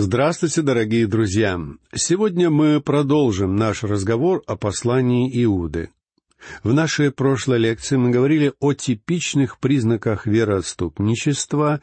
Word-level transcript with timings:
Здравствуйте, 0.00 0.62
дорогие 0.62 1.08
друзья! 1.08 1.60
Сегодня 1.92 2.50
мы 2.50 2.80
продолжим 2.80 3.56
наш 3.56 3.82
разговор 3.82 4.44
о 4.46 4.54
послании 4.54 5.28
Иуды. 5.42 5.90
В 6.62 6.72
нашей 6.72 7.10
прошлой 7.10 7.58
лекции 7.58 7.96
мы 7.96 8.10
говорили 8.10 8.52
о 8.60 8.74
типичных 8.74 9.58
признаках 9.58 10.24
вероотступничества 10.24 11.80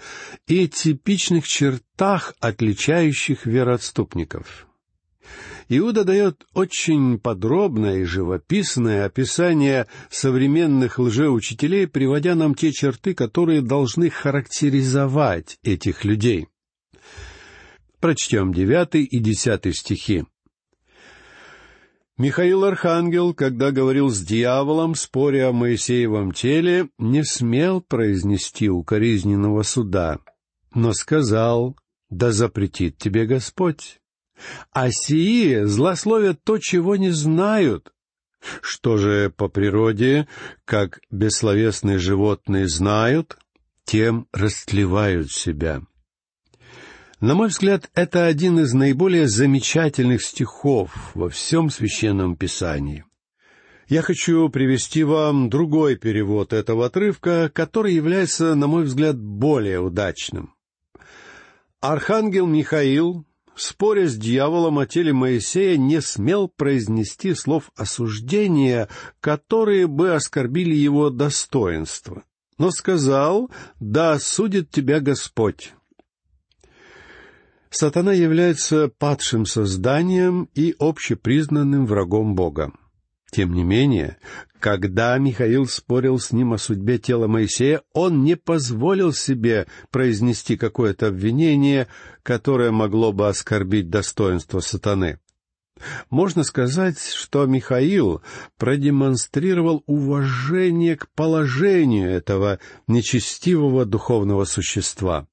и 0.47 0.69
типичных 0.69 1.45
чертах, 1.45 2.35
отличающих 2.39 3.45
вероотступников. 3.45 4.65
Иуда 5.67 6.05
дает 6.05 6.45
очень 6.53 7.19
подробное 7.19 7.97
и 7.97 8.05
живописное 8.05 9.03
описание 9.03 9.87
современных 10.09 10.99
лжеучителей, 10.99 11.85
приводя 11.85 12.35
нам 12.35 12.55
те 12.55 12.71
черты, 12.71 13.13
которые 13.13 13.61
должны 13.61 14.09
характеризовать 14.09 15.59
этих 15.63 16.05
людей. 16.05 16.47
Прочтем 18.05 18.53
девятый 18.53 19.03
и 19.03 19.17
десятый 19.17 19.73
стихи. 19.73 20.25
Михаил 22.19 22.63
Архангел, 22.63 23.33
когда 23.33 23.71
говорил 23.71 24.11
с 24.11 24.21
дьяволом, 24.21 24.93
споря 24.93 25.49
о 25.49 25.53
Моисеевом 25.53 26.31
теле, 26.31 26.89
не 26.99 27.23
смел 27.23 27.81
произнести 27.81 28.69
укоризненного 28.69 29.63
суда, 29.63 30.19
но 30.75 30.93
сказал, 30.93 31.79
«Да 32.11 32.31
запретит 32.31 32.99
тебе 32.99 33.25
Господь». 33.25 33.99
А 34.71 34.91
сии 34.91 35.63
злословят 35.63 36.43
то, 36.43 36.59
чего 36.59 36.97
не 36.97 37.09
знают. 37.09 37.91
Что 38.61 38.97
же 38.97 39.33
по 39.35 39.47
природе, 39.47 40.27
как 40.63 40.99
бессловесные 41.09 41.97
животные 41.97 42.67
знают, 42.67 43.39
тем 43.83 44.27
растлевают 44.31 45.31
себя. 45.31 45.81
На 47.21 47.33
мой 47.33 47.47
взгляд, 47.47 47.89
это 47.93 48.25
один 48.25 48.59
из 48.59 48.73
наиболее 48.73 49.27
замечательных 49.27 50.21
стихов 50.21 51.11
во 51.13 51.29
всем 51.29 51.69
священном 51.69 52.35
писании. 52.35 53.05
Я 53.87 54.01
хочу 54.01 54.49
привести 54.49 55.03
вам 55.03 55.49
другой 55.49 55.95
перевод 55.95 56.51
этого 56.51 56.87
отрывка, 56.87 57.49
который 57.53 57.93
является, 57.93 58.55
на 58.55 58.67
мой 58.67 58.83
взгляд, 58.83 59.17
более 59.17 59.79
удачным. 59.79 60.55
Архангел 61.79 62.47
Михаил, 62.47 63.25
споря 63.55 64.07
с 64.07 64.17
дьяволом 64.17 64.79
о 64.79 64.85
теле 64.85 65.13
Моисея, 65.13 65.77
не 65.77 66.01
смел 66.01 66.49
произнести 66.49 67.33
слов 67.33 67.71
осуждения, 67.77 68.89
которые 69.21 69.87
бы 69.87 70.15
оскорбили 70.15 70.75
его 70.75 71.11
достоинство, 71.11 72.23
но 72.57 72.71
сказал 72.71 73.51
«Да 73.79 74.19
судит 74.19 74.69
тебя 74.71 74.99
Господь». 74.99 75.73
Сатана 77.75 78.13
является 78.13 78.87
падшим 78.87 79.45
созданием 79.45 80.47
и 80.55 80.73
общепризнанным 80.79 81.85
врагом 81.85 82.33
Бога. 82.33 82.71
Тем 83.31 83.51
не 83.51 83.65
менее, 83.65 84.15
когда 84.61 85.17
Михаил 85.17 85.67
спорил 85.67 86.17
с 86.17 86.31
ним 86.31 86.53
о 86.53 86.57
судьбе 86.57 86.99
тела 86.99 87.27
Моисея, 87.27 87.81
он 87.91 88.23
не 88.23 88.37
позволил 88.37 89.11
себе 89.11 89.67
произнести 89.91 90.55
какое-то 90.55 91.07
обвинение, 91.07 91.89
которое 92.23 92.71
могло 92.71 93.11
бы 93.11 93.27
оскорбить 93.27 93.89
достоинство 93.89 94.61
сатаны. 94.61 95.19
Можно 96.09 96.45
сказать, 96.45 96.97
что 96.97 97.45
Михаил 97.45 98.21
продемонстрировал 98.57 99.83
уважение 99.85 100.95
к 100.95 101.09
положению 101.09 102.09
этого 102.09 102.59
нечестивого 102.87 103.83
духовного 103.83 104.45
существа. 104.45 105.27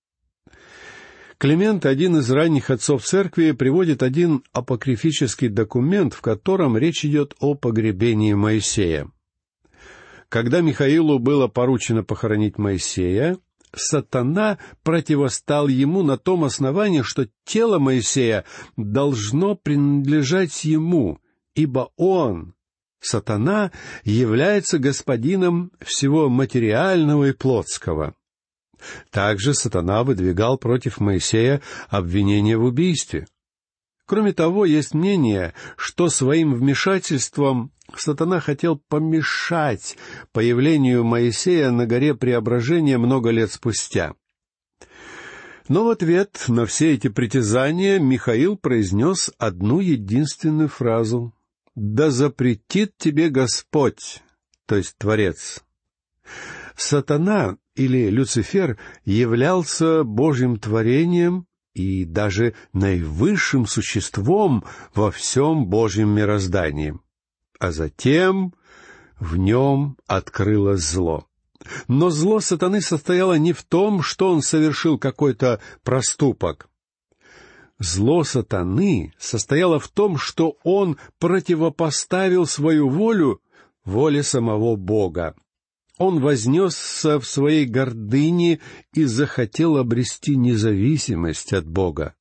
Климент, 1.43 1.87
один 1.87 2.19
из 2.19 2.31
ранних 2.31 2.71
отцов 2.71 3.05
церкви, 3.05 3.51
приводит 3.51 4.05
один 4.05 4.45
апокрифический 4.53 5.49
документ, 5.49 6.15
в 6.15 6.21
котором 6.21 6.79
речь 6.79 7.05
идет 7.05 7.35
о 7.41 7.57
погребении 7.57 8.33
Моисея. 8.33 9.11
Когда 10.29 10.61
Михаилу 10.61 11.19
было 11.19 11.49
поручено 11.49 12.05
похоронить 12.05 12.59
Моисея, 12.59 13.39
сатана 13.75 14.59
противостал 14.85 15.67
ему 15.67 16.05
на 16.05 16.17
том 16.17 16.45
основании, 16.45 17.03
что 17.03 17.27
тело 17.45 17.81
Моисея 17.81 18.45
должно 18.77 19.57
принадлежать 19.57 20.63
ему, 20.63 21.19
ибо 21.57 21.91
он, 21.97 22.55
сатана, 23.01 23.73
является 24.05 24.79
господином 24.79 25.73
всего 25.81 26.29
материального 26.29 27.31
и 27.31 27.33
плотского. 27.33 28.15
Также 29.11 29.55
сатана 29.55 30.05
выдвигал 30.05 30.59
против 30.59 31.01
Моисея 31.01 31.61
обвинение 31.89 32.57
в 32.57 32.65
убийстве. 32.65 33.27
Кроме 34.07 34.33
того, 34.33 34.65
есть 34.65 34.95
мнение, 34.95 35.55
что 35.77 36.09
своим 36.09 36.55
вмешательством 36.55 37.73
сатана 37.97 38.41
хотел 38.41 38.77
помешать 38.77 39.97
появлению 40.33 41.05
Моисея 41.05 41.71
на 41.71 41.87
горе 41.87 42.15
Преображения 42.15 42.99
много 42.99 43.31
лет 43.31 43.51
спустя. 43.51 44.15
Но 45.69 45.85
в 45.85 45.89
ответ 45.91 46.45
на 46.49 46.67
все 46.67 46.93
эти 46.93 47.09
притязания 47.09 47.99
Михаил 47.99 48.57
произнес 48.57 49.31
одну 49.39 49.81
единственную 49.81 50.69
фразу 50.69 51.33
«Да 51.75 52.11
запретит 52.11 52.97
тебе 52.99 53.29
Господь», 53.31 54.23
то 54.67 54.77
есть 54.77 54.97
Творец. 54.99 55.63
Сатана 56.77 57.57
или 57.75 58.11
Люцифер 58.11 58.79
являлся 59.05 60.05
Божьим 60.05 60.59
творением 60.59 61.47
и 61.75 62.05
даже 62.05 62.55
наивысшим 62.73 63.67
существом 63.67 64.65
во 64.95 65.11
всем 65.11 65.67
Божьем 65.67 66.11
мироздании. 66.11 66.99
А 67.59 67.73
затем 67.73 68.55
в 69.19 69.37
нем 69.37 69.97
открылось 70.07 70.83
зло. 70.83 71.27
Но 71.89 72.11
зло 72.11 72.41
сатаны 72.41 72.81
состояло 72.81 73.39
не 73.39 73.53
в 73.53 73.63
том, 73.63 74.03
что 74.03 74.31
он 74.31 74.43
совершил 74.43 74.99
какой-то 74.99 75.61
проступок. 75.85 76.69
Зло 77.79 78.25
сатаны 78.25 79.15
состояло 79.19 79.79
в 79.79 79.89
том, 79.89 80.19
что 80.19 80.57
он 80.65 80.99
противопоставил 81.19 82.47
свою 82.47 82.89
волю 82.89 83.41
воле 83.85 84.23
самого 84.23 84.77
Бога. 84.77 85.35
Он 86.03 86.19
вознесся 86.19 87.21
в 87.21 87.25
своей 87.25 87.65
гордыне 87.65 88.59
и 88.93 89.05
захотел 89.05 89.77
обрести 89.77 90.35
независимость 90.35 91.53
от 91.53 91.65
Бога. 91.69 92.17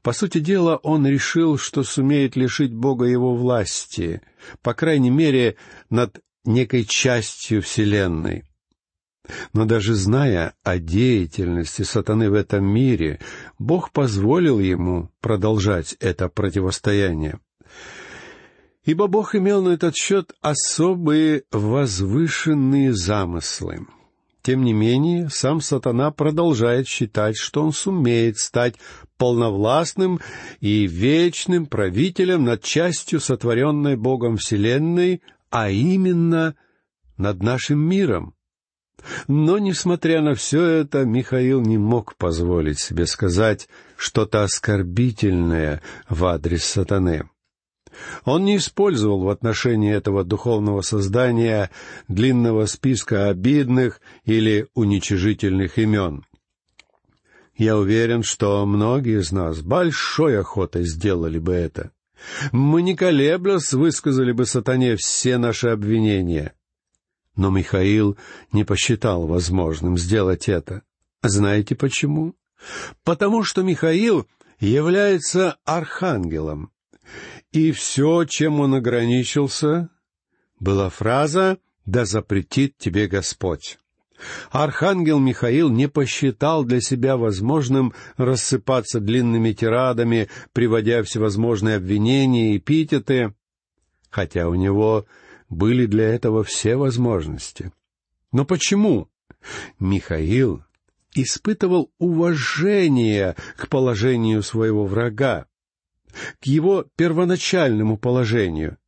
По 0.00 0.14
сути 0.14 0.38
дела, 0.38 0.76
он 0.76 1.06
решил, 1.06 1.58
что 1.58 1.82
сумеет 1.82 2.36
лишить 2.36 2.72
Бога 2.72 3.04
его 3.04 3.36
власти, 3.36 4.22
по 4.62 4.72
крайней 4.72 5.10
мере, 5.10 5.56
над 5.90 6.20
некой 6.46 6.86
частью 6.86 7.60
Вселенной. 7.60 8.44
Но 9.52 9.66
даже 9.66 9.92
зная 9.92 10.54
о 10.62 10.78
деятельности 10.78 11.82
сатаны 11.82 12.30
в 12.30 12.34
этом 12.34 12.64
мире, 12.64 13.20
Бог 13.58 13.92
позволил 13.92 14.58
ему 14.58 15.10
продолжать 15.20 15.96
это 16.00 16.30
противостояние 16.30 17.40
ибо 18.84 19.06
Бог 19.06 19.34
имел 19.34 19.62
на 19.62 19.70
этот 19.70 19.96
счет 19.96 20.32
особые 20.40 21.44
возвышенные 21.50 22.92
замыслы. 22.92 23.86
Тем 24.42 24.64
не 24.64 24.72
менее, 24.72 25.28
сам 25.30 25.60
сатана 25.60 26.10
продолжает 26.10 26.88
считать, 26.88 27.36
что 27.36 27.62
он 27.62 27.72
сумеет 27.72 28.38
стать 28.38 28.74
полновластным 29.16 30.20
и 30.60 30.88
вечным 30.88 31.66
правителем 31.66 32.44
над 32.44 32.62
частью 32.62 33.20
сотворенной 33.20 33.96
Богом 33.96 34.36
Вселенной, 34.36 35.22
а 35.50 35.70
именно 35.70 36.56
над 37.16 37.40
нашим 37.40 37.78
миром. 37.78 38.34
Но, 39.28 39.58
несмотря 39.58 40.22
на 40.22 40.34
все 40.34 40.64
это, 40.64 41.04
Михаил 41.04 41.60
не 41.60 41.78
мог 41.78 42.16
позволить 42.16 42.80
себе 42.80 43.06
сказать 43.06 43.68
что-то 43.96 44.42
оскорбительное 44.42 45.82
в 46.08 46.24
адрес 46.24 46.64
сатаны. 46.64 47.28
Он 48.24 48.44
не 48.44 48.56
использовал 48.56 49.22
в 49.22 49.28
отношении 49.28 49.92
этого 49.92 50.24
духовного 50.24 50.80
создания 50.82 51.70
длинного 52.08 52.66
списка 52.66 53.28
обидных 53.28 54.00
или 54.24 54.68
уничижительных 54.74 55.78
имен. 55.78 56.24
Я 57.56 57.76
уверен, 57.76 58.22
что 58.22 58.64
многие 58.66 59.20
из 59.20 59.30
нас 59.30 59.60
большой 59.60 60.40
охотой 60.40 60.84
сделали 60.84 61.38
бы 61.38 61.52
это. 61.52 61.92
Мы, 62.50 62.82
не 62.82 62.96
колеблясь, 62.96 63.72
высказали 63.72 64.32
бы 64.32 64.46
сатане 64.46 64.96
все 64.96 65.38
наши 65.38 65.68
обвинения. 65.68 66.54
Но 67.36 67.50
Михаил 67.50 68.16
не 68.52 68.64
посчитал 68.64 69.26
возможным 69.26 69.98
сделать 69.98 70.48
это. 70.48 70.82
Знаете 71.22 71.74
почему? 71.74 72.34
Потому 73.04 73.42
что 73.42 73.62
Михаил 73.62 74.26
является 74.60 75.56
архангелом, 75.64 76.70
и 77.52 77.70
все, 77.72 78.24
чем 78.24 78.60
он 78.60 78.74
ограничился, 78.74 79.90
была 80.58 80.88
фраза 80.88 81.58
«Да 81.84 82.04
запретит 82.04 82.76
тебе 82.78 83.06
Господь». 83.06 83.78
Архангел 84.50 85.18
Михаил 85.18 85.68
не 85.68 85.88
посчитал 85.88 86.64
для 86.64 86.80
себя 86.80 87.16
возможным 87.16 87.92
рассыпаться 88.16 89.00
длинными 89.00 89.52
тирадами, 89.52 90.28
приводя 90.52 91.02
всевозможные 91.02 91.76
обвинения 91.76 92.54
и 92.54 92.58
эпитеты, 92.58 93.34
хотя 94.10 94.48
у 94.48 94.54
него 94.54 95.06
были 95.48 95.86
для 95.86 96.08
этого 96.14 96.44
все 96.44 96.76
возможности. 96.76 97.72
Но 98.30 98.44
почему? 98.44 99.08
Михаил 99.80 100.62
испытывал 101.16 101.90
уважение 101.98 103.34
к 103.56 103.68
положению 103.68 104.44
своего 104.44 104.86
врага, 104.86 105.46
к 106.40 106.46
его 106.46 106.86
первоначальному 106.96 107.96
положению, 107.96 108.78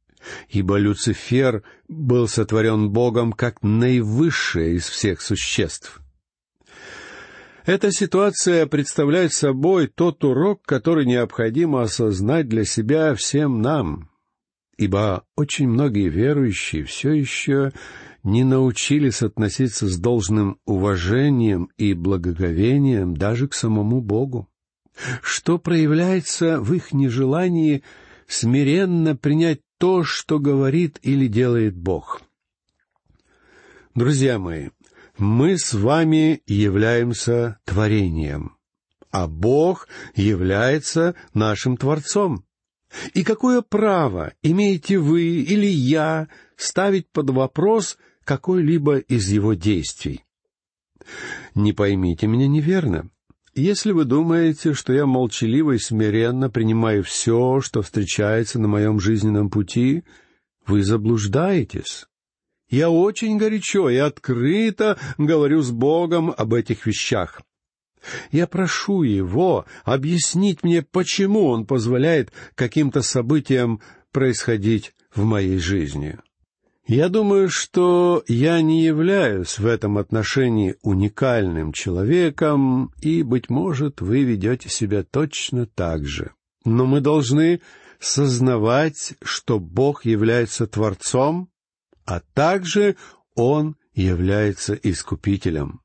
ибо 0.48 0.76
Люцифер 0.78 1.62
был 1.88 2.28
сотворен 2.28 2.90
Богом 2.90 3.32
как 3.32 3.62
наивысшее 3.62 4.76
из 4.76 4.88
всех 4.88 5.20
существ. 5.20 6.00
Эта 7.66 7.90
ситуация 7.90 8.66
представляет 8.66 9.32
собой 9.32 9.86
тот 9.86 10.22
урок, 10.22 10.62
который 10.66 11.06
необходимо 11.06 11.82
осознать 11.82 12.46
для 12.46 12.64
себя 12.66 13.14
всем 13.14 13.62
нам, 13.62 14.10
ибо 14.76 15.24
очень 15.34 15.68
многие 15.68 16.10
верующие 16.10 16.84
все 16.84 17.12
еще 17.12 17.72
не 18.22 18.44
научились 18.44 19.22
относиться 19.22 19.88
с 19.88 19.98
должным 19.98 20.58
уважением 20.66 21.70
и 21.78 21.94
благоговением 21.94 23.16
даже 23.16 23.48
к 23.48 23.54
самому 23.54 24.02
Богу, 24.02 24.48
что 25.22 25.58
проявляется 25.58 26.60
в 26.60 26.72
их 26.72 26.92
нежелании 26.92 27.82
смиренно 28.26 29.16
принять 29.16 29.60
то, 29.78 30.04
что 30.04 30.38
говорит 30.38 30.98
или 31.02 31.26
делает 31.26 31.76
Бог. 31.76 32.22
Друзья 33.94 34.38
мои, 34.38 34.70
мы 35.18 35.58
с 35.58 35.72
вами 35.74 36.42
являемся 36.46 37.60
творением, 37.64 38.56
а 39.10 39.28
Бог 39.28 39.88
является 40.14 41.14
нашим 41.34 41.76
Творцом. 41.76 42.44
И 43.12 43.24
какое 43.24 43.62
право 43.62 44.32
имеете 44.42 44.98
вы 44.98 45.22
или 45.22 45.66
я 45.66 46.28
ставить 46.56 47.08
под 47.10 47.30
вопрос 47.30 47.98
какой-либо 48.24 48.98
из 48.98 49.28
его 49.28 49.54
действий? 49.54 50.24
Не 51.54 51.72
поймите 51.72 52.26
меня 52.26 52.48
неверно. 52.48 53.10
Если 53.56 53.92
вы 53.92 54.04
думаете, 54.04 54.74
что 54.74 54.92
я 54.92 55.06
молчаливо 55.06 55.72
и 55.72 55.78
смиренно 55.78 56.50
принимаю 56.50 57.04
все, 57.04 57.60
что 57.60 57.82
встречается 57.82 58.58
на 58.58 58.66
моем 58.66 58.98
жизненном 58.98 59.48
пути, 59.48 60.02
вы 60.66 60.82
заблуждаетесь. 60.82 62.06
Я 62.68 62.90
очень 62.90 63.38
горячо 63.38 63.88
и 63.90 63.96
открыто 63.96 64.98
говорю 65.18 65.62
с 65.62 65.70
Богом 65.70 66.34
об 66.36 66.52
этих 66.52 66.84
вещах. 66.86 67.42
Я 68.32 68.48
прошу 68.48 69.04
Его 69.04 69.66
объяснить 69.84 70.64
мне, 70.64 70.82
почему 70.82 71.46
Он 71.46 71.64
позволяет 71.64 72.32
каким-то 72.56 73.02
событиям 73.02 73.80
происходить 74.10 74.92
в 75.14 75.22
моей 75.22 75.58
жизни. 75.58 76.18
Я 76.86 77.08
думаю, 77.08 77.48
что 77.48 78.22
я 78.28 78.60
не 78.60 78.82
являюсь 78.82 79.58
в 79.58 79.66
этом 79.66 79.96
отношении 79.96 80.76
уникальным 80.82 81.72
человеком, 81.72 82.92
и, 83.00 83.22
быть 83.22 83.48
может, 83.48 84.02
вы 84.02 84.22
ведете 84.24 84.68
себя 84.68 85.02
точно 85.02 85.64
так 85.66 86.04
же. 86.04 86.32
Но 86.66 86.84
мы 86.84 87.00
должны 87.00 87.62
сознавать, 88.00 89.14
что 89.22 89.58
Бог 89.58 90.04
является 90.04 90.66
Творцом, 90.66 91.48
а 92.04 92.20
также 92.34 92.96
Он 93.34 93.76
является 93.94 94.74
Искупителем. 94.74 95.80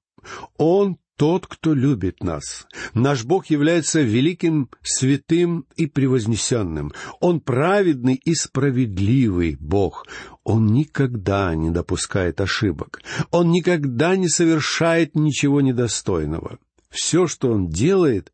Он 0.58 0.98
тот, 1.20 1.48
кто 1.48 1.74
любит 1.74 2.24
нас. 2.24 2.66
Наш 2.94 3.26
Бог 3.26 3.48
является 3.48 4.00
великим, 4.00 4.70
святым 4.82 5.66
и 5.76 5.86
превознесенным. 5.86 6.94
Он 7.20 7.42
праведный 7.42 8.16
и 8.16 8.34
справедливый 8.34 9.58
Бог. 9.60 10.08
Он 10.46 10.68
никогда 10.68 11.54
не 11.56 11.72
допускает 11.72 12.40
ошибок. 12.40 13.02
Он 13.32 13.52
никогда 13.52 14.16
не 14.16 14.30
совершает 14.30 15.14
ничего 15.16 15.60
недостойного. 15.60 16.58
Все, 16.90 17.28
что 17.28 17.52
Он 17.52 17.68
делает, 17.68 18.32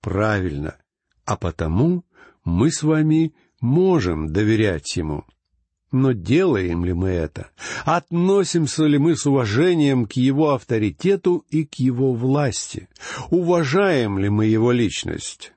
правильно. 0.00 0.76
А 1.24 1.36
потому 1.36 2.04
мы 2.44 2.72
с 2.72 2.82
вами 2.82 3.32
можем 3.60 4.32
доверять 4.32 4.96
Ему. 4.96 5.24
Но 5.94 6.10
делаем 6.10 6.84
ли 6.84 6.92
мы 6.92 7.10
это? 7.10 7.50
Относимся 7.84 8.84
ли 8.84 8.98
мы 8.98 9.14
с 9.14 9.26
уважением 9.26 10.06
к 10.06 10.14
его 10.14 10.50
авторитету 10.50 11.44
и 11.50 11.64
к 11.64 11.74
его 11.74 12.14
власти? 12.14 12.88
Уважаем 13.30 14.18
ли 14.18 14.28
мы 14.28 14.46
его 14.46 14.72
личность? 14.72 15.52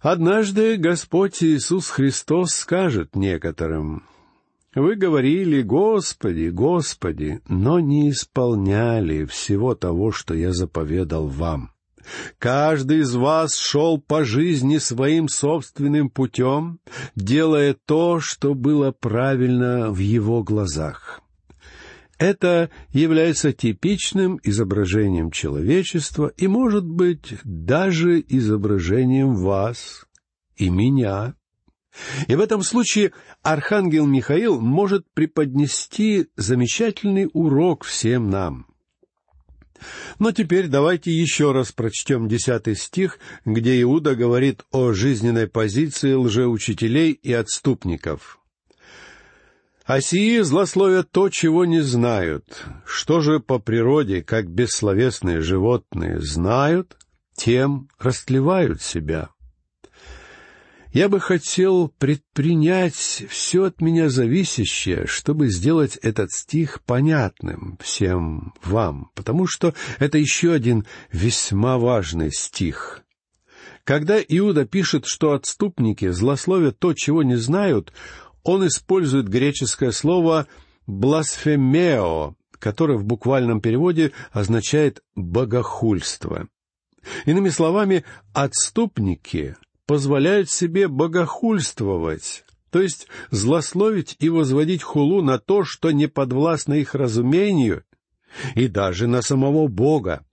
Однажды 0.00 0.76
Господь 0.76 1.42
Иисус 1.42 1.88
Христос 1.88 2.50
скажет 2.50 3.16
некоторым, 3.16 4.04
«Вы 4.74 4.96
говорили, 4.96 5.62
Господи, 5.62 6.50
Господи, 6.50 7.40
но 7.48 7.80
не 7.80 8.10
исполняли 8.10 9.24
всего 9.24 9.74
того, 9.74 10.12
что 10.12 10.34
я 10.34 10.52
заповедал 10.52 11.28
вам. 11.28 11.70
Каждый 12.38 13.00
из 13.00 13.14
вас 13.14 13.56
шел 13.56 14.00
по 14.00 14.24
жизни 14.24 14.78
своим 14.78 15.28
собственным 15.28 16.10
путем, 16.10 16.80
делая 17.14 17.76
то, 17.86 18.20
что 18.20 18.54
было 18.54 18.92
правильно 18.92 19.90
в 19.90 19.98
его 19.98 20.42
глазах. 20.42 21.20
Это 22.18 22.70
является 22.92 23.52
типичным 23.52 24.38
изображением 24.42 25.30
человечества 25.30 26.32
и, 26.36 26.46
может 26.46 26.86
быть, 26.86 27.34
даже 27.42 28.20
изображением 28.20 29.34
вас 29.34 30.06
и 30.56 30.70
меня. 30.70 31.34
И 32.28 32.36
в 32.36 32.40
этом 32.40 32.62
случае 32.62 33.12
Архангел 33.42 34.06
Михаил 34.06 34.60
может 34.60 35.04
преподнести 35.12 36.28
замечательный 36.36 37.28
урок 37.32 37.84
всем 37.84 38.30
нам— 38.30 38.66
но 40.18 40.32
теперь 40.32 40.68
давайте 40.68 41.10
еще 41.10 41.52
раз 41.52 41.72
прочтем 41.72 42.28
десятый 42.28 42.76
стих, 42.76 43.18
где 43.44 43.80
Иуда 43.82 44.14
говорит 44.14 44.62
о 44.70 44.92
жизненной 44.92 45.48
позиции 45.48 46.12
лжеучителей 46.14 47.12
и 47.12 47.32
отступников. 47.32 48.38
«А 49.84 50.00
злословят 50.42 51.10
то, 51.10 51.28
чего 51.28 51.64
не 51.64 51.80
знают. 51.80 52.64
Что 52.86 53.20
же 53.20 53.40
по 53.40 53.58
природе, 53.58 54.22
как 54.22 54.48
бессловесные 54.48 55.40
животные, 55.40 56.20
знают, 56.20 56.96
тем 57.34 57.88
растлевают 57.98 58.80
себя». 58.80 59.30
Я 60.92 61.08
бы 61.08 61.20
хотел 61.20 61.88
предпринять 61.88 63.24
все 63.30 63.64
от 63.64 63.80
меня 63.80 64.10
зависящее, 64.10 65.06
чтобы 65.06 65.48
сделать 65.48 65.96
этот 65.96 66.32
стих 66.32 66.82
понятным 66.82 67.78
всем 67.82 68.52
вам, 68.62 69.10
потому 69.14 69.46
что 69.46 69.72
это 69.98 70.18
еще 70.18 70.52
один 70.52 70.84
весьма 71.10 71.78
важный 71.78 72.30
стих. 72.30 73.00
Когда 73.84 74.18
Иуда 74.20 74.66
пишет, 74.66 75.06
что 75.06 75.32
отступники 75.32 76.10
злословят 76.10 76.78
то, 76.78 76.92
чего 76.92 77.22
не 77.22 77.36
знают, 77.36 77.90
он 78.42 78.66
использует 78.66 79.28
греческое 79.28 79.92
слово 79.92 80.46
«бласфемео», 80.86 82.36
которое 82.58 82.98
в 82.98 83.04
буквальном 83.04 83.62
переводе 83.62 84.12
означает 84.30 85.02
«богохульство». 85.16 86.48
Иными 87.24 87.48
словами, 87.48 88.04
отступники 88.34 89.56
позволяют 89.86 90.50
себе 90.50 90.88
богохульствовать, 90.88 92.44
то 92.70 92.80
есть 92.80 93.06
злословить 93.30 94.16
и 94.18 94.28
возводить 94.28 94.82
хулу 94.82 95.22
на 95.22 95.38
то, 95.38 95.64
что 95.64 95.90
не 95.90 96.06
подвластно 96.06 96.74
их 96.74 96.94
разумению, 96.94 97.84
и 98.54 98.68
даже 98.68 99.06
на 99.06 99.22
самого 99.22 99.68
Бога. 99.68 100.24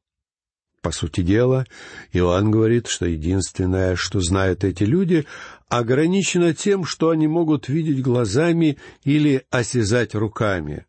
По 0.82 0.92
сути 0.92 1.22
дела, 1.22 1.66
Иоанн 2.14 2.52
говорит, 2.52 2.88
что 2.88 3.06
единственное, 3.06 3.98
что 3.98 4.22
знают 4.22 4.64
эти 4.64 4.84
люди, 4.84 5.26
ограничено 5.68 6.54
тем, 6.54 6.86
что 6.86 7.10
они 7.10 7.28
могут 7.28 7.68
видеть 7.68 8.02
глазами 8.02 8.78
или 9.04 9.46
осязать 9.50 10.16
руками. 10.16 10.86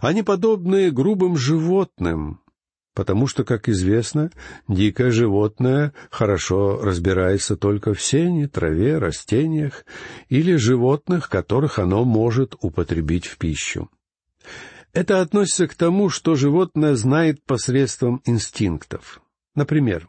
Они 0.00 0.22
подобны 0.22 0.90
грубым 0.90 1.36
животным, 1.36 2.40
потому 2.98 3.28
что, 3.28 3.44
как 3.44 3.68
известно, 3.68 4.32
дикое 4.66 5.12
животное 5.12 5.92
хорошо 6.10 6.80
разбирается 6.82 7.56
только 7.56 7.94
в 7.94 8.02
сене, 8.02 8.48
траве, 8.48 8.98
растениях 8.98 9.84
или 10.28 10.56
животных, 10.56 11.28
которых 11.28 11.78
оно 11.78 12.04
может 12.04 12.56
употребить 12.60 13.26
в 13.26 13.38
пищу. 13.38 13.88
Это 14.92 15.20
относится 15.20 15.68
к 15.68 15.76
тому, 15.76 16.08
что 16.08 16.34
животное 16.34 16.96
знает 16.96 17.44
посредством 17.44 18.20
инстинктов. 18.24 19.20
Например, 19.54 20.08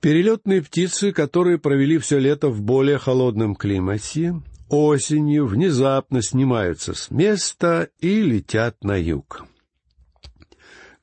перелетные 0.00 0.60
птицы, 0.60 1.12
которые 1.12 1.56
провели 1.56 1.96
все 1.96 2.18
лето 2.18 2.50
в 2.50 2.60
более 2.60 2.98
холодном 2.98 3.56
климате, 3.56 4.34
осенью 4.68 5.46
внезапно 5.46 6.20
снимаются 6.20 6.92
с 6.92 7.10
места 7.10 7.88
и 8.00 8.20
летят 8.20 8.84
на 8.84 9.00
юг. 9.00 9.46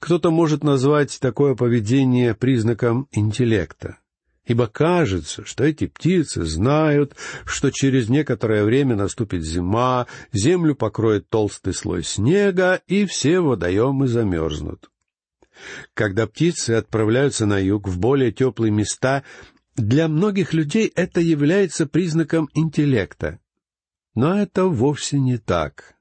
Кто-то 0.06 0.30
может 0.30 0.64
назвать 0.64 1.20
такое 1.20 1.56
поведение 1.56 2.36
признаком 2.36 3.08
интеллекта, 3.12 3.98
ибо 4.46 4.68
кажется, 4.68 5.44
что 5.44 5.64
эти 5.64 5.88
птицы 5.88 6.44
знают, 6.44 7.16
что 7.44 7.72
через 7.72 8.08
некоторое 8.08 8.66
время 8.66 8.96
наступит 8.96 9.42
зима, 9.44 10.06
землю 10.32 10.76
покроет 10.76 11.28
толстый 11.30 11.74
слой 11.74 12.04
снега, 12.04 12.82
и 12.86 13.08
все 13.08 13.40
водоемы 13.40 14.08
замерзнут. 14.08 14.92
Когда 15.96 16.28
птицы 16.28 16.74
отправляются 16.74 17.48
на 17.48 17.58
юг 17.58 17.88
в 17.88 17.98
более 17.98 18.32
теплые 18.32 18.70
места, 18.70 19.24
для 19.76 20.08
многих 20.08 20.54
людей 20.54 20.92
это 20.94 21.20
является 21.20 21.88
признаком 21.88 22.48
интеллекта. 22.54 23.40
Но 24.14 24.40
это 24.40 24.66
вовсе 24.66 25.18
не 25.18 25.40
так. 25.40 25.96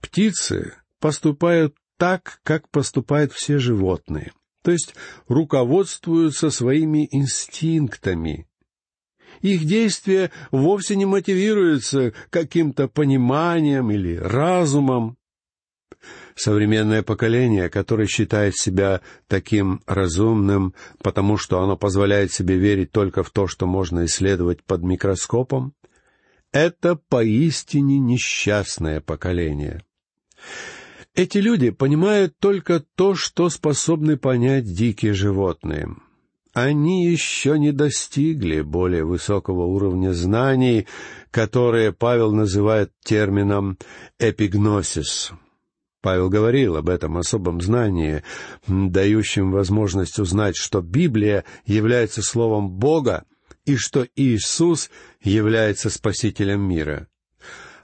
Птицы 0.00 0.76
поступают 0.98 1.76
так, 1.98 2.40
как 2.42 2.68
поступают 2.70 3.32
все 3.32 3.58
животные, 3.58 4.32
то 4.62 4.70
есть 4.70 4.94
руководствуются 5.28 6.50
своими 6.50 7.08
инстинктами. 7.10 8.46
Их 9.40 9.64
действия 9.64 10.30
вовсе 10.50 10.96
не 10.96 11.06
мотивируются 11.06 12.14
каким-то 12.30 12.88
пониманием 12.88 13.90
или 13.90 14.16
разумом. 14.16 15.16
Современное 16.34 17.02
поколение, 17.02 17.68
которое 17.68 18.06
считает 18.06 18.56
себя 18.56 19.00
таким 19.28 19.82
разумным, 19.86 20.74
потому 21.02 21.36
что 21.36 21.62
оно 21.62 21.76
позволяет 21.76 22.32
себе 22.32 22.56
верить 22.56 22.90
только 22.90 23.22
в 23.22 23.30
то, 23.30 23.46
что 23.46 23.66
можно 23.66 24.04
исследовать 24.04 24.62
под 24.64 24.82
микроскопом, 24.82 25.74
это 26.52 26.96
поистине 26.96 27.98
несчастное 27.98 29.00
поколение. 29.00 29.82
Эти 31.14 31.38
люди 31.38 31.70
понимают 31.70 32.36
только 32.40 32.82
то, 32.96 33.14
что 33.14 33.48
способны 33.48 34.16
понять 34.16 34.64
дикие 34.64 35.14
животные. 35.14 35.88
Они 36.52 37.06
еще 37.06 37.58
не 37.58 37.72
достигли 37.72 38.62
более 38.62 39.04
высокого 39.04 39.64
уровня 39.64 40.12
знаний, 40.12 40.86
которые 41.30 41.92
Павел 41.92 42.32
называет 42.32 42.92
термином 43.04 43.78
«эпигносис». 44.18 45.32
Павел 46.00 46.28
говорил 46.28 46.76
об 46.76 46.88
этом 46.88 47.16
особом 47.16 47.60
знании, 47.60 48.22
дающем 48.66 49.52
возможность 49.52 50.18
узнать, 50.18 50.56
что 50.56 50.82
Библия 50.82 51.44
является 51.64 52.22
Словом 52.22 52.70
Бога 52.70 53.24
и 53.64 53.76
что 53.76 54.06
Иисус 54.14 54.90
является 55.22 55.90
Спасителем 55.90 56.60
мира. 56.60 57.08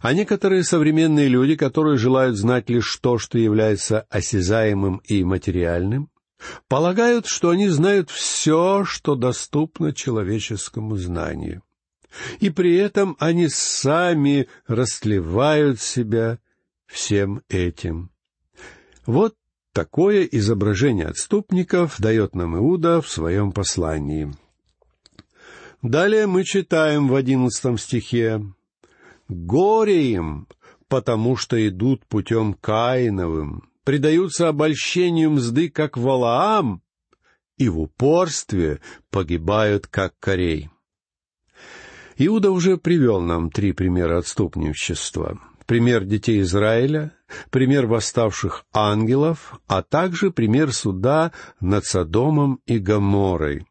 А 0.00 0.14
некоторые 0.14 0.64
современные 0.64 1.28
люди, 1.28 1.56
которые 1.56 1.98
желают 1.98 2.36
знать 2.36 2.70
лишь 2.70 2.96
то, 2.96 3.18
что 3.18 3.38
является 3.38 4.06
осязаемым 4.08 5.02
и 5.04 5.22
материальным, 5.24 6.10
полагают, 6.68 7.26
что 7.26 7.50
они 7.50 7.68
знают 7.68 8.08
все, 8.08 8.84
что 8.84 9.14
доступно 9.14 9.92
человеческому 9.92 10.96
знанию. 10.96 11.62
И 12.40 12.48
при 12.48 12.76
этом 12.76 13.14
они 13.20 13.48
сами 13.48 14.48
растлевают 14.66 15.80
себя 15.80 16.38
всем 16.86 17.42
этим. 17.50 18.10
Вот 19.04 19.36
такое 19.74 20.24
изображение 20.24 21.06
отступников 21.06 22.00
дает 22.00 22.34
нам 22.34 22.56
Иуда 22.56 23.02
в 23.02 23.08
своем 23.08 23.52
послании. 23.52 24.32
Далее 25.82 26.26
мы 26.26 26.44
читаем 26.44 27.06
в 27.06 27.14
одиннадцатом 27.14 27.78
стихе 27.78 28.42
«Горе 29.30 30.12
им, 30.12 30.48
потому 30.88 31.36
что 31.36 31.56
идут 31.66 32.04
путем 32.06 32.54
Каиновым, 32.54 33.70
предаются 33.84 34.48
обольщению 34.48 35.30
мзды, 35.30 35.70
как 35.70 35.96
Валаам, 35.96 36.82
и 37.56 37.68
в 37.68 37.80
упорстве 37.80 38.80
погибают, 39.10 39.86
как 39.86 40.14
Корей». 40.18 40.68
Иуда 42.18 42.50
уже 42.50 42.76
привел 42.76 43.20
нам 43.20 43.50
три 43.50 43.72
примера 43.72 44.18
отступничества 44.18 45.38
пример 45.70 46.04
детей 46.04 46.40
Израиля, 46.40 47.12
пример 47.50 47.86
восставших 47.86 48.64
ангелов, 48.72 49.60
а 49.68 49.84
также 49.84 50.32
пример 50.32 50.72
суда 50.72 51.30
над 51.60 51.84
Содомом 51.84 52.58
и 52.66 52.80
Гоморрой. 52.80 53.64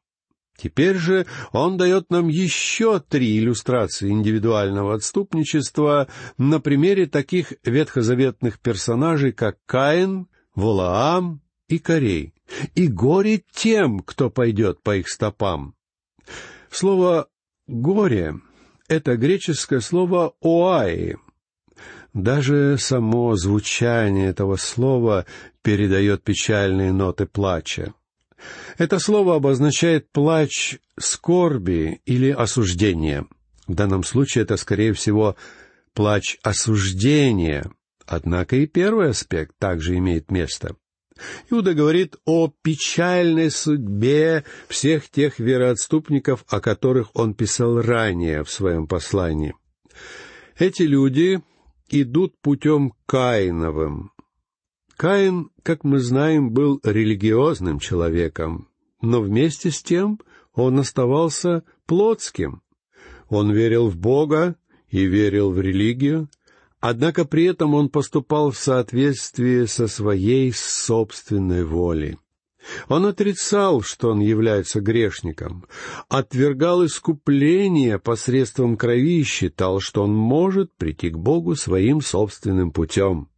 Теперь 0.62 0.98
же 0.98 1.25
он 1.51 1.78
дает 1.78 2.10
нам 2.10 2.28
еще 2.28 3.00
три 3.00 3.38
иллюстрации 3.39 4.10
индивидуального 4.10 4.96
отступничества 4.96 6.08
на 6.38 6.60
примере 6.60 7.06
таких 7.06 7.54
ветхозаветных 7.63 8.60
персонажей, 8.60 9.32
как 9.32 9.58
Каин, 9.66 10.28
Волаам 10.56 11.42
и 11.70 11.80
Корей. 11.80 12.34
И 12.75 12.88
горе 12.88 13.44
тем, 13.54 14.00
кто 14.00 14.30
пойдет 14.30 14.82
по 14.84 14.98
их 14.98 15.08
стопам. 15.08 15.75
Слово 16.70 17.28
«горе»— 17.68 18.36
это 18.89 19.16
греческое 19.16 19.80
слово 19.80 20.34
«оаи», 20.42 21.16
даже 22.13 22.78
само 22.80 23.36
звучание 23.36 24.30
этого 24.30 24.56
слова 24.56 25.25
передает 25.62 26.24
печальные 26.24 26.92
ноты 26.92 27.28
плача. 27.28 27.94
Это 28.77 29.00
слово 29.00 29.36
обозначает 29.36 30.12
плач 30.12 30.77
скорби 30.98 32.01
или 32.05 32.29
осуждения. 32.29 33.25
В 33.67 33.75
данном 33.75 34.03
случае 34.03 34.43
это, 34.43 34.58
скорее 34.58 34.93
всего, 34.93 35.36
плач 35.93 36.38
осуждения. 36.43 37.69
Однако 38.05 38.55
и 38.55 38.65
первый 38.65 39.10
аспект 39.10 39.55
также 39.60 39.98
имеет 39.98 40.31
место. 40.31 40.75
Иуда 41.50 41.74
говорит 41.74 42.15
о 42.25 42.51
печальной 42.62 43.51
судьбе 43.51 44.46
всех 44.67 45.10
тех 45.10 45.39
вероотступников, 45.39 46.46
о 46.48 46.62
которых 46.62 47.10
он 47.13 47.34
писал 47.34 47.81
ранее 47.81 48.43
в 48.43 48.50
своем 48.50 48.88
послании. 48.88 49.53
Эти 50.58 50.84
люди 50.84 51.41
идут 51.89 52.39
путем 52.41 52.93
Каиновым. 53.05 54.12
Каин, 55.00 55.50
как 55.63 55.86
мы 55.86 56.00
знаем, 56.00 56.51
был 56.51 56.82
религиозным 56.84 57.79
человеком, 57.79 58.68
но 59.01 59.22
вместе 59.22 59.72
с 59.72 59.82
тем 59.82 60.20
он 60.53 60.77
оставался 60.77 61.63
плотским. 61.86 62.62
Он 63.29 63.50
верил 63.53 63.88
в 63.88 63.96
Бога 63.96 64.58
и 64.89 65.06
верил 65.06 65.51
в 65.51 65.62
религию, 65.62 66.27
однако 66.82 67.24
при 67.24 67.46
этом 67.46 67.75
он 67.75 67.88
поступал 67.88 68.51
в 68.51 68.58
соответствии 68.58 69.63
со 69.68 69.88
своей 69.88 70.51
собственной 70.51 71.63
волей. 71.63 72.18
Он 72.89 73.06
отрицал, 73.06 73.82
что 73.82 74.10
он 74.10 74.20
является 74.20 74.82
грешником, 74.82 75.63
отвергал 76.10 76.86
искупление 76.86 78.00
посредством 78.00 78.75
крови 78.75 79.22
и 79.22 79.24
считал, 79.24 79.79
что 79.79 80.03
он 80.03 80.13
может 80.13 80.75
прийти 80.75 81.10
к 81.10 81.18
Богу 81.18 81.56
своим 81.56 82.01
собственным 82.01 82.72
путем. 82.72 83.29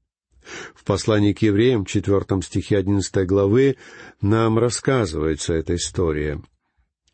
В 0.76 0.84
послании 0.84 1.34
к 1.34 1.42
евреям, 1.42 1.86
четвертом 1.86 2.42
стихе 2.42 2.78
одиннадцатой 2.78 3.26
главы, 3.26 3.78
нам 4.22 4.58
рассказывается 4.58 5.54
эта 5.54 5.76
история. 5.76 6.42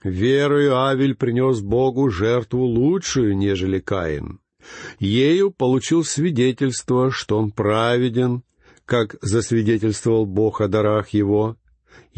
«Верою 0.04 0.78
Авель 0.78 1.16
принес 1.16 1.60
Богу 1.60 2.10
жертву 2.10 2.64
лучшую, 2.64 3.36
нежели 3.36 3.80
Каин. 3.80 4.40
Ею 5.00 5.52
получил 5.52 6.04
свидетельство, 6.04 7.12
что 7.12 7.38
он 7.38 7.52
праведен, 7.52 8.44
как 8.86 9.16
засвидетельствовал 9.22 10.26
Бог 10.26 10.62
о 10.62 10.68
дарах 10.68 11.10
его, 11.10 11.58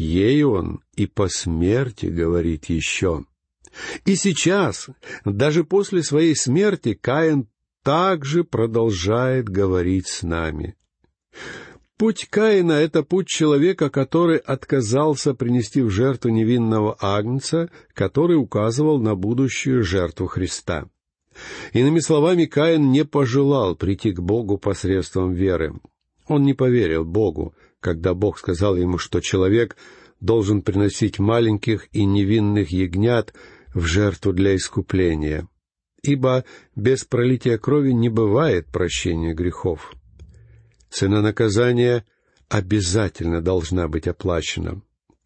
Ей 0.00 0.44
он 0.44 0.80
и 0.96 1.06
по 1.06 1.28
смерти 1.28 2.06
говорит 2.06 2.70
еще. 2.70 3.26
И 4.06 4.16
сейчас, 4.16 4.88
даже 5.26 5.62
после 5.62 6.02
своей 6.02 6.34
смерти, 6.34 6.94
Каин 6.94 7.48
также 7.82 8.42
продолжает 8.42 9.50
говорить 9.50 10.08
с 10.08 10.22
нами. 10.22 10.74
Путь 12.00 12.28
Каина— 12.30 12.72
это 12.72 13.02
путь 13.02 13.26
человека, 13.26 13.90
который 13.90 14.38
отказался 14.38 15.34
принести 15.34 15.82
в 15.82 15.90
жертву 15.90 16.30
невинного 16.30 16.96
агнца, 16.98 17.68
который 17.92 18.36
указывал 18.38 18.98
на 18.98 19.14
будущую 19.14 19.82
жертву 19.82 20.26
Христа. 20.26 20.88
Иными 21.74 21.98
словами, 21.98 22.46
Каин 22.46 22.90
не 22.90 23.04
пожелал 23.04 23.76
прийти 23.76 24.12
к 24.12 24.20
Богу 24.20 24.56
посредством 24.56 25.34
веры. 25.34 25.74
Он 26.26 26.42
не 26.42 26.54
поверил 26.54 27.04
Богу, 27.04 27.54
когда 27.80 28.14
Бог 28.14 28.38
сказал 28.38 28.76
ему, 28.76 28.96
что 28.96 29.20
человек 29.20 29.76
должен 30.20 30.62
приносить 30.62 31.18
маленьких 31.18 31.88
и 31.92 32.06
невинных 32.06 32.70
ягнят 32.70 33.34
в 33.74 33.84
жертву 33.84 34.32
для 34.32 34.56
искупления, 34.56 35.48
ибо 36.02 36.44
без 36.74 37.04
пролития 37.04 37.58
крови 37.58 37.92
не 37.92 38.08
бывает 38.08 38.68
прощения 38.68 39.34
грехов. 39.34 39.92
Цена 40.90 41.22
наказания 41.22 42.04
обязательно 42.48 43.40
должна 43.40 43.88
быть 43.88 44.08
оплачена. 44.08 44.82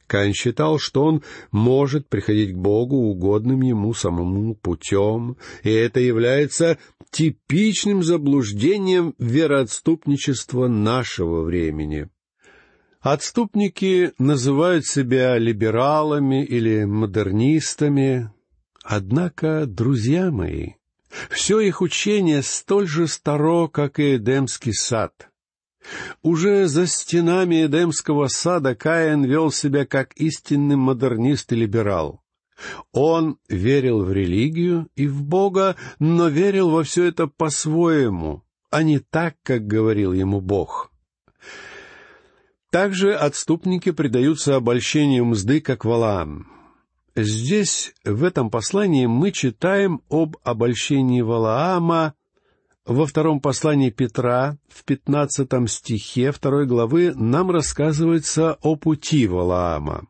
Каин 0.06 0.34
считал, 0.34 0.78
что 0.78 1.04
он 1.04 1.22
может 1.50 2.08
приходить 2.08 2.52
к 2.52 2.58
Богу 2.58 2.96
угодным 2.96 3.62
ему 3.62 3.94
самому 3.94 4.54
путем, 4.54 5.38
и 5.62 5.70
это 5.70 5.98
является 6.00 6.78
типичным 7.10 8.02
заблуждением 8.02 9.14
вероотступничества 9.18 10.68
нашего 10.68 11.42
времени. 11.42 12.10
Отступники 13.00 14.12
называют 14.18 14.86
себя 14.86 15.38
либералами 15.38 16.44
или 16.44 16.84
модернистами, 16.84 18.30
однако, 18.82 19.64
друзья 19.66 20.30
мои, 20.30 20.72
все 21.30 21.60
их 21.60 21.80
учение 21.80 22.42
столь 22.42 22.86
же 22.86 23.06
старо, 23.08 23.68
как 23.68 23.98
и 23.98 24.16
Эдемский 24.16 24.74
сад. 24.74 25.30
Уже 26.22 26.66
за 26.66 26.86
стенами 26.86 27.66
Эдемского 27.66 28.28
сада 28.28 28.74
Каин 28.74 29.24
вел 29.24 29.50
себя 29.50 29.84
как 29.86 30.14
истинный 30.14 30.76
модернист 30.76 31.52
и 31.52 31.56
либерал. 31.56 32.22
Он 32.92 33.38
верил 33.48 34.04
в 34.04 34.12
религию 34.12 34.88
и 34.94 35.06
в 35.06 35.22
Бога, 35.22 35.76
но 35.98 36.28
верил 36.28 36.70
во 36.70 36.84
все 36.84 37.04
это 37.04 37.26
по-своему, 37.26 38.42
а 38.70 38.82
не 38.82 38.98
так, 38.98 39.36
как 39.42 39.66
говорил 39.66 40.12
ему 40.12 40.40
Бог. 40.40 40.90
Также 42.70 43.14
отступники 43.14 43.92
предаются 43.92 44.56
обольщению 44.56 45.26
мзды, 45.26 45.60
как 45.60 45.84
Валаам. 45.84 46.48
Здесь, 47.14 47.94
в 48.04 48.24
этом 48.24 48.50
послании, 48.50 49.06
мы 49.06 49.30
читаем 49.30 50.02
об 50.08 50.36
обольщении 50.42 51.20
Валаама 51.20 52.14
во 52.86 53.06
втором 53.06 53.40
послании 53.40 53.90
Петра, 53.90 54.58
в 54.68 54.84
пятнадцатом 54.84 55.68
стихе 55.68 56.32
второй 56.32 56.66
главы, 56.66 57.14
нам 57.14 57.50
рассказывается 57.50 58.58
о 58.62 58.76
пути 58.76 59.26
Валаама. 59.26 60.06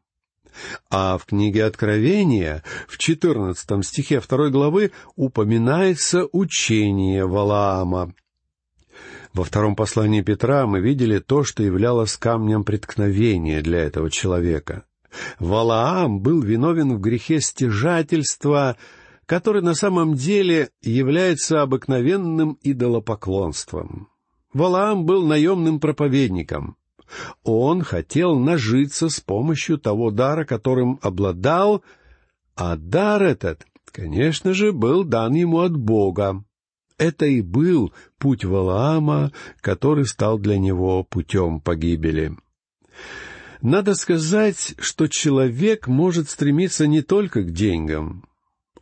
А 0.91 1.19
в 1.19 1.27
книге 1.27 1.65
Откровения, 1.65 2.63
в 2.87 2.99
четырнадцатом 2.99 3.83
стихе 3.83 4.21
второй 4.21 4.51
главы, 4.51 4.93
упоминается 5.17 6.27
учение 6.33 7.27
Валаама. 7.27 8.15
Во 9.33 9.43
втором 9.43 9.75
послании 9.75 10.23
Петра 10.23 10.67
мы 10.67 10.81
видели 10.81 11.19
то, 11.19 11.43
что 11.43 11.65
являлось 11.65 12.17
камнем 12.17 12.63
преткновения 12.63 13.63
для 13.63 13.81
этого 13.81 14.11
человека. 14.11 14.85
Валаам 15.39 16.21
был 16.21 16.41
виновен 16.41 16.97
в 16.97 17.01
грехе 17.01 17.41
стяжательства, 17.41 18.77
который 19.27 19.63
на 19.63 19.75
самом 19.75 20.15
деле 20.15 20.71
является 20.83 21.63
обыкновенным 21.63 22.59
идолопоклонством. 22.63 24.09
Валаам 24.53 25.05
был 25.05 25.27
наемным 25.27 25.81
проповедником. 25.81 26.77
Он 27.43 27.83
хотел 27.83 28.39
нажиться 28.39 29.09
с 29.09 29.21
помощью 29.21 29.79
того 29.79 30.11
дара, 30.11 30.45
которым 30.45 30.99
обладал, 31.03 31.83
а 32.57 32.77
дар 32.77 33.23
этот, 33.23 33.67
конечно 33.91 34.55
же, 34.55 34.73
был 34.73 35.05
дан 35.05 35.35
ему 35.35 35.61
от 35.61 35.77
Бога. 35.77 36.45
Это 36.97 37.27
и 37.27 37.41
был 37.41 37.93
путь 38.19 38.45
Валаама, 38.45 39.33
который 39.61 40.07
стал 40.07 40.39
для 40.39 40.59
него 40.59 41.03
путем 41.03 41.61
погибели. 41.61 42.37
Надо 43.61 43.95
сказать, 43.95 44.75
что 44.79 45.09
человек 45.09 45.89
может 45.89 46.31
стремиться 46.31 46.87
не 46.87 47.03
только 47.03 47.43
к 47.43 47.51
деньгам. 47.51 48.25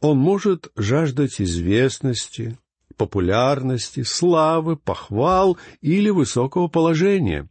Он 0.03 0.19
может 0.19 0.73
жаждать 0.75 1.41
известности, 1.41 2.59
популярности, 2.97 4.03
славы, 4.03 4.77
похвал 4.77 5.57
или 5.81 6.11
высокого 6.11 6.67
положения. 6.67 7.49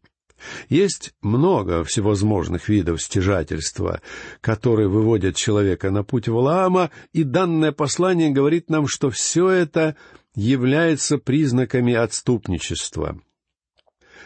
Есть 0.67 1.13
много 1.21 1.85
всевозможных 1.85 2.67
видов 2.67 3.01
стяжательства, 3.01 4.01
которые 4.41 4.89
выводят 4.89 5.37
человека 5.37 5.91
на 5.91 6.03
путь 6.03 6.27
Валаама, 6.27 6.91
и 7.13 7.23
данное 7.23 7.71
послание 7.71 8.31
говорит 8.31 8.69
нам, 8.69 8.85
что 8.87 9.09
все 9.11 9.49
это 9.49 9.95
является 10.35 11.17
признаками 11.19 11.93
отступничества. 11.93 13.21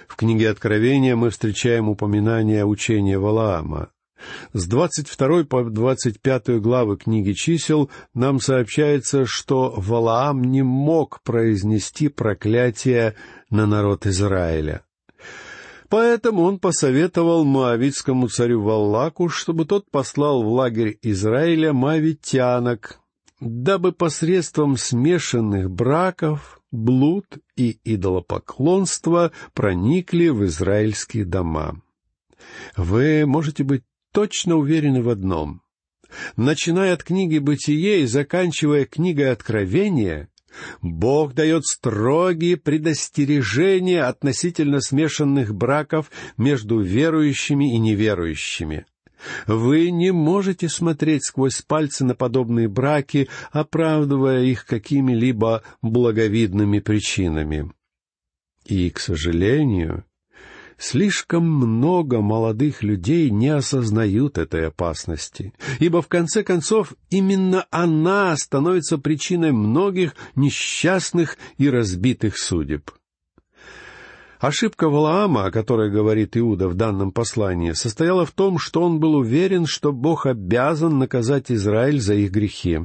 В 0.08 0.16
книге 0.16 0.50
Откровения 0.50 1.16
мы 1.16 1.30
встречаем 1.30 1.90
упоминание 1.90 2.66
учения 2.66 3.20
Валаама. 3.20 3.90
С 4.54 4.68
22 4.68 5.44
по 5.44 5.64
25 5.64 6.62
главы 6.62 6.98
книги 6.98 7.34
чисел 7.34 7.90
нам 8.14 8.40
сообщается, 8.40 9.26
что 9.26 9.74
Валаам 9.76 10.44
не 10.44 10.62
мог 10.62 11.22
произнести 11.22 12.08
проклятие 12.08 13.16
на 13.50 13.66
народ 13.66 14.06
Израиля. 14.06 14.84
Поэтому 15.90 16.44
он 16.44 16.60
посоветовал 16.60 17.46
моавитскому 17.46 18.28
царю 18.28 18.62
Валлаку, 18.62 19.30
чтобы 19.30 19.66
тот 19.66 19.90
послал 19.92 20.44
в 20.44 20.48
лагерь 20.48 20.98
Израиля 21.04 21.74
моавитянок, 21.74 23.00
дабы 23.40 23.92
посредством 23.92 24.78
смешанных 24.78 25.70
браков, 25.70 26.60
блуд 26.72 27.26
и 27.56 27.80
идолопоклонства 27.84 29.32
проникли 29.54 30.30
в 30.30 30.46
израильские 30.46 31.26
дома. 31.26 31.82
Вы 32.76 33.26
можете 33.26 33.64
быть 33.64 33.84
точно 34.16 34.56
уверены 34.56 35.04
в 35.04 35.10
одном. 35.10 35.62
Начиная 36.38 36.94
от 36.94 37.04
книги 37.04 37.38
«Бытие» 37.38 38.02
и 38.02 38.06
заканчивая 38.06 38.86
книгой 38.86 39.32
«Откровения», 39.32 40.30
Бог 40.82 41.34
дает 41.34 41.66
строгие 41.66 42.56
предостережения 42.56 44.04
относительно 44.04 44.80
смешанных 44.80 45.54
браков 45.54 46.12
между 46.38 46.80
верующими 46.80 47.76
и 47.76 47.78
неверующими. 47.78 48.86
Вы 49.48 49.92
не 49.92 50.12
можете 50.12 50.70
смотреть 50.70 51.26
сквозь 51.26 51.62
пальцы 51.62 52.06
на 52.06 52.16
подобные 52.16 52.70
браки, 52.70 53.28
оправдывая 53.52 54.44
их 54.44 54.66
какими-либо 54.66 55.62
благовидными 55.82 56.80
причинами. 56.80 57.70
И, 58.66 58.90
к 58.92 59.00
сожалению, 59.00 60.06
слишком 60.78 61.46
много 61.46 62.22
молодых 62.22 62.84
людей 62.84 63.30
не 63.30 63.50
осознают 63.50 64.38
этой 64.38 64.68
опасности, 64.68 65.54
ибо 65.80 66.02
в 66.02 66.08
конце 66.08 66.44
концов 66.44 66.94
именно 67.10 67.66
она 67.72 68.36
становится 68.38 68.98
причиной 68.98 69.52
многих 69.52 70.16
несчастных 70.36 71.38
и 71.58 71.70
разбитых 71.70 72.38
судеб. 72.38 72.92
Ошибка 74.40 74.90
Валаама, 74.90 75.46
о 75.46 75.52
которой 75.52 75.90
говорит 75.90 76.38
Иуда 76.38 76.68
в 76.68 76.76
данном 76.76 77.12
послании, 77.12 77.72
состояла 77.72 78.26
в 78.26 78.32
том, 78.32 78.60
что 78.60 78.84
он 78.84 79.00
был 79.00 79.16
уверен, 79.16 79.66
что 79.66 79.92
Бог 79.92 80.26
обязан 80.26 81.00
наказать 81.00 81.52
Израиль 81.52 82.02
за 82.02 82.16
их 82.16 82.32
грехи. 82.32 82.80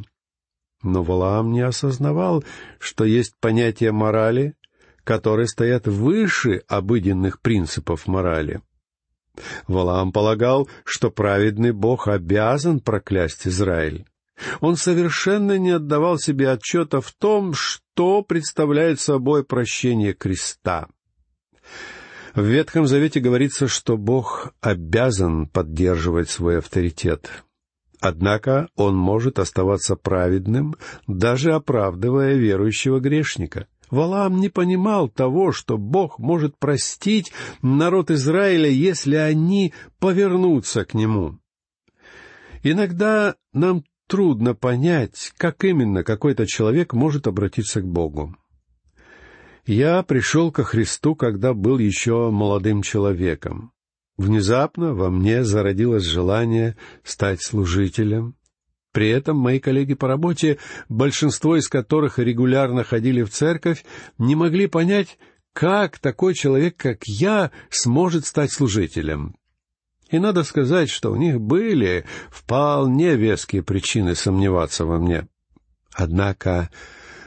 Но 0.82 1.02
Валаам 1.02 1.52
не 1.52 1.60
осознавал, 1.60 2.44
что 2.78 3.04
есть 3.04 3.34
понятие 3.40 3.92
морали, 3.92 4.54
которые 5.04 5.46
стоят 5.46 5.86
выше 5.86 6.62
обыденных 6.68 7.40
принципов 7.40 8.06
морали. 8.06 8.60
Валаам 9.68 10.12
полагал, 10.12 10.68
что 10.84 11.10
праведный 11.10 11.72
Бог 11.72 12.08
обязан 12.08 12.80
проклясть 12.80 13.46
Израиль. 13.46 14.04
Он 14.60 14.76
совершенно 14.76 15.58
не 15.58 15.70
отдавал 15.70 16.18
себе 16.18 16.50
отчета 16.50 17.00
в 17.00 17.12
том, 17.12 17.52
что 17.54 18.22
представляет 18.22 19.00
собой 19.00 19.44
прощение 19.44 20.14
креста. 20.14 20.88
В 22.34 22.44
Ветхом 22.44 22.86
Завете 22.86 23.20
говорится, 23.20 23.66
что 23.66 23.96
Бог 23.96 24.54
обязан 24.60 25.46
поддерживать 25.46 26.30
свой 26.30 26.58
авторитет. 26.58 27.28
Однако 28.00 28.68
он 28.76 28.96
может 28.96 29.38
оставаться 29.38 29.94
праведным, 29.94 30.76
даже 31.06 31.52
оправдывая 31.52 32.34
верующего 32.34 32.98
грешника. 32.98 33.66
Валаам 33.90 34.40
не 34.40 34.48
понимал 34.48 35.08
того, 35.08 35.52
что 35.52 35.78
Бог 35.78 36.18
может 36.18 36.56
простить 36.58 37.32
народ 37.62 38.10
Израиля, 38.10 38.68
если 38.68 39.16
они 39.16 39.72
повернутся 39.98 40.84
к 40.84 40.94
нему. 40.94 41.38
Иногда 42.62 43.34
нам 43.52 43.84
трудно 44.06 44.54
понять, 44.54 45.32
как 45.36 45.64
именно 45.64 46.04
какой-то 46.04 46.46
человек 46.46 46.92
может 46.92 47.26
обратиться 47.26 47.80
к 47.80 47.86
Богу. 47.86 48.36
Я 49.66 50.02
пришел 50.02 50.50
ко 50.50 50.64
Христу, 50.64 51.14
когда 51.14 51.54
был 51.54 51.78
еще 51.78 52.30
молодым 52.30 52.82
человеком. 52.82 53.72
Внезапно 54.16 54.94
во 54.94 55.10
мне 55.10 55.44
зародилось 55.44 56.04
желание 56.04 56.76
стать 57.04 57.42
служителем. 57.42 58.34
При 58.92 59.08
этом 59.08 59.36
мои 59.36 59.60
коллеги 59.60 59.94
по 59.94 60.08
работе, 60.08 60.58
большинство 60.88 61.56
из 61.56 61.68
которых 61.68 62.18
регулярно 62.18 62.82
ходили 62.82 63.22
в 63.22 63.30
церковь, 63.30 63.84
не 64.18 64.34
могли 64.34 64.66
понять, 64.66 65.18
как 65.52 65.98
такой 65.98 66.34
человек, 66.34 66.76
как 66.76 67.04
я, 67.06 67.50
сможет 67.70 68.26
стать 68.26 68.52
служителем. 68.52 69.36
И 70.10 70.18
надо 70.18 70.42
сказать, 70.42 70.90
что 70.90 71.12
у 71.12 71.16
них 71.16 71.40
были 71.40 72.04
вполне 72.30 73.14
веские 73.14 73.62
причины 73.62 74.16
сомневаться 74.16 74.84
во 74.84 74.98
мне. 74.98 75.28
Однако 75.92 76.70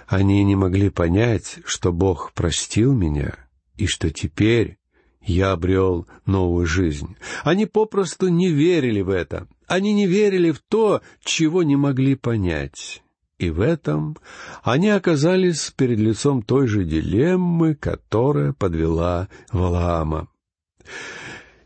они 0.07 0.43
не 0.43 0.55
могли 0.55 0.89
понять, 0.89 1.59
что 1.65 1.93
Бог 1.93 2.33
простил 2.33 2.93
меня, 2.93 3.35
и 3.75 3.87
что 3.87 4.09
теперь 4.09 4.77
я 5.25 5.51
обрел 5.51 6.07
новую 6.25 6.65
жизнь. 6.65 7.15
Они 7.43 7.65
попросту 7.65 8.27
не 8.27 8.49
верили 8.49 9.01
в 9.01 9.09
это. 9.09 9.47
Они 9.67 9.93
не 9.93 10.05
верили 10.05 10.51
в 10.51 10.59
то, 10.59 11.01
чего 11.23 11.63
не 11.63 11.75
могли 11.75 12.15
понять. 12.15 13.01
И 13.39 13.49
в 13.49 13.61
этом 13.61 14.17
они 14.63 14.89
оказались 14.89 15.71
перед 15.71 15.99
лицом 15.99 16.43
той 16.43 16.67
же 16.67 16.83
дилеммы, 16.83 17.75
которая 17.75 18.53
подвела 18.53 19.27
Валаама. 19.51 20.29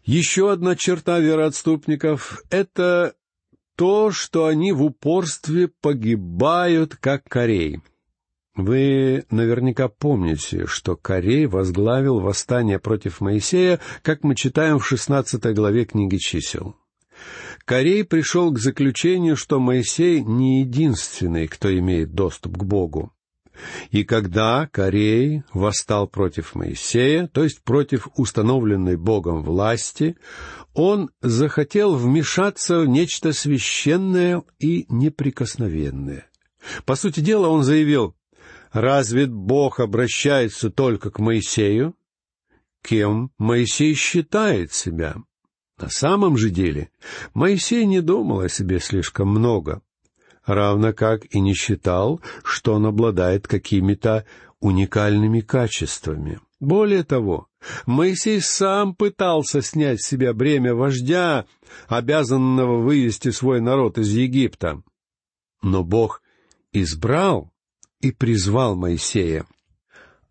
Еще 0.06 0.52
одна 0.52 0.76
черта 0.76 1.20
вероотступников— 1.20 2.42
это 2.50 3.14
то, 3.76 4.12
что 4.12 4.46
они 4.46 4.72
в 4.72 4.84
упорстве 4.84 5.68
погибают, 5.68 6.96
как 6.96 7.26
Корей. 7.26 7.82
Вы 8.58 9.26
наверняка 9.30 9.88
помните, 9.88 10.66
что 10.66 10.96
Корей 10.96 11.46
возглавил 11.46 12.20
восстание 12.20 12.80
против 12.80 13.22
Моисея, 13.22 13.80
как 14.02 14.24
мы 14.24 14.34
читаем 14.34 14.80
в 14.80 14.88
шестнадцатой 14.88 15.54
главе 15.54 15.86
книги 15.86 16.18
чисел. 16.18 16.76
Корей 17.66 18.04
пришел 18.04 18.52
к 18.52 18.58
заключению, 18.58 19.36
что 19.36 19.60
Моисей 19.60 20.22
не 20.22 20.62
единственный, 20.62 21.48
кто 21.48 21.72
имеет 21.78 22.14
доступ 22.14 22.58
к 22.58 22.64
Богу. 22.64 23.14
И 23.92 24.04
когда 24.04 24.68
Корей 24.72 25.44
восстал 25.54 26.08
против 26.08 26.56
Моисея, 26.56 27.28
то 27.28 27.44
есть 27.44 27.62
против 27.62 28.08
установленной 28.16 28.98
Богом 28.98 29.44
власти, 29.44 30.18
он 30.74 31.12
захотел 31.22 31.94
вмешаться 31.96 32.80
в 32.80 32.88
нечто 32.88 33.34
священное 33.34 34.42
и 34.58 34.88
неприкосновенное. 34.90 36.26
По 36.86 36.96
сути 36.96 37.20
дела, 37.20 37.48
он 37.50 37.64
заявил, 37.64 38.17
«Разве 38.72 39.28
Бог 39.28 39.80
обращается 39.80 40.70
только 40.70 41.10
к 41.10 41.20
Моисею? 41.20 41.96
Кем 42.84 43.32
Моисей 43.38 43.94
считает 43.94 44.74
себя?» 44.74 45.16
На 45.80 45.90
самом 45.90 46.38
же 46.38 46.50
деле 46.50 46.90
Моисей 47.34 47.86
не 47.86 48.02
думал 48.02 48.42
о 48.42 48.50
себе 48.50 48.80
слишком 48.80 49.30
много 49.30 49.82
равно 50.48 50.94
как 50.94 51.26
и 51.34 51.40
не 51.40 51.54
считал, 51.54 52.22
что 52.44 52.74
он 52.74 52.86
обладает 52.86 53.48
какими-то 53.48 54.26
уникальными 54.60 55.42
качествами. 55.42 56.40
Более 56.60 57.04
того, 57.04 57.48
Моисей 57.86 58.42
сам 58.42 58.96
пытался 58.96 59.62
снять 59.62 60.02
с 60.02 60.08
себя 60.08 60.34
бремя 60.34 60.74
вождя, 60.74 61.46
обязанного 61.88 62.82
вывести 62.82 63.30
свой 63.30 63.62
народ 63.62 64.00
из 64.00 64.10
Египта. 64.10 64.82
Но 65.62 65.84
Бог 65.84 66.24
избрал 66.72 67.52
и 68.02 68.12
призвал 68.12 68.76
Моисея. 68.76 69.46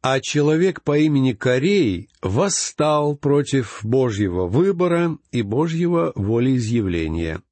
А 0.02 0.20
человек 0.20 0.82
по 0.82 0.98
имени 0.98 1.32
Корей 1.32 2.08
восстал 2.22 3.16
против 3.16 3.80
Божьего 3.82 4.46
выбора 4.46 5.18
и 5.32 5.42
Божьего 5.42 6.12
волеизъявления. 6.14 7.42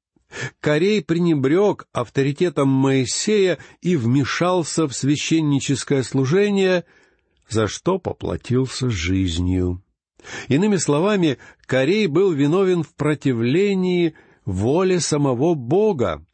Корей 0.59 1.03
пренебрег 1.03 1.87
авторитетом 1.91 2.69
Моисея 2.69 3.57
и 3.81 3.95
вмешался 3.95 4.87
в 4.87 4.95
священническое 4.95 6.03
служение, 6.03 6.85
за 7.49 7.67
что 7.67 7.99
поплатился 7.99 8.89
жизнью. 8.89 9.81
Иными 10.47 10.77
словами, 10.77 11.37
Корей 11.65 12.07
был 12.07 12.31
виновен 12.31 12.83
в 12.83 12.93
противлении 12.95 14.15
воле 14.45 14.99
самого 14.99 15.53
Бога. 15.53 16.25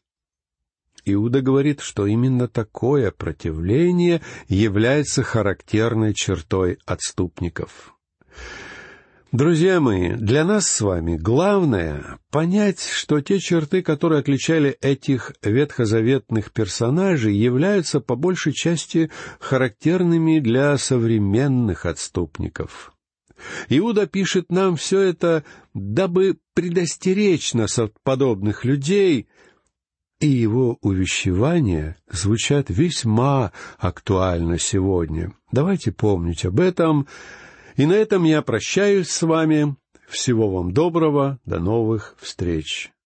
Иуда 1.05 1.41
говорит, 1.41 1.81
что 1.81 2.05
именно 2.05 2.47
такое 2.47 3.11
противление 3.11 4.21
является 4.47 5.23
характерной 5.23 6.13
чертой 6.13 6.77
отступников. 6.85 7.95
Друзья 9.31 9.79
мои, 9.79 10.15
для 10.15 10.43
нас 10.43 10.67
с 10.67 10.81
вами 10.81 11.15
главное 11.15 12.19
понять, 12.31 12.81
что 12.81 13.21
те 13.21 13.39
черты, 13.39 13.81
которые 13.81 14.19
отличали 14.19 14.77
этих 14.81 15.31
ветхозаветных 15.41 16.51
персонажей, 16.51 17.33
являются 17.33 18.01
по 18.01 18.17
большей 18.17 18.51
части 18.51 19.09
характерными 19.39 20.39
для 20.39 20.77
современных 20.77 21.85
отступников. 21.85 22.93
Иуда 23.69 24.05
пишет 24.05 24.51
нам 24.51 24.75
все 24.75 24.99
это, 24.99 25.45
дабы 25.73 26.37
предостеречь 26.53 27.53
нас 27.53 27.79
от 27.79 27.93
подобных 28.03 28.65
людей, 28.65 29.29
и 30.21 30.27
его 30.27 30.77
увещевания 30.81 31.97
звучат 32.09 32.69
весьма 32.69 33.51
актуально 33.79 34.59
сегодня. 34.59 35.33
Давайте 35.51 35.91
помнить 35.91 36.45
об 36.45 36.59
этом, 36.59 37.07
и 37.75 37.85
на 37.85 37.93
этом 37.93 38.23
я 38.23 38.43
прощаюсь 38.43 39.09
с 39.09 39.23
вами. 39.23 39.75
Всего 40.07 40.49
вам 40.49 40.73
доброго, 40.73 41.39
до 41.45 41.59
новых 41.59 42.15
встреч. 42.19 42.91